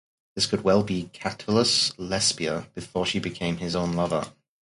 [0.33, 4.33] This could well be Catullus' Lesbia before she became his own lover.